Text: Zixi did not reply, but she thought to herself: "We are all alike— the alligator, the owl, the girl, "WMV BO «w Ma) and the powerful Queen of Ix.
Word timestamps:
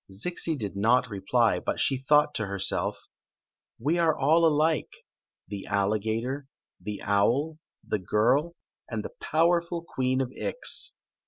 Zixi 0.11 0.55
did 0.57 0.75
not 0.75 1.11
reply, 1.11 1.59
but 1.59 1.79
she 1.79 1.95
thought 1.99 2.33
to 2.33 2.47
herself: 2.47 3.07
"We 3.77 3.99
are 3.99 4.17
all 4.17 4.47
alike— 4.47 4.89
the 5.47 5.67
alligator, 5.67 6.47
the 6.81 7.03
owl, 7.03 7.59
the 7.87 7.99
girl, 7.99 8.45
"WMV 8.45 8.45
BO 8.45 8.47
«w 8.47 8.53
Ma) 8.53 8.95
and 8.95 9.05
the 9.05 9.13
powerful 9.19 9.83
Queen 9.87 10.19
of 10.19 10.31
Ix. 10.31 10.93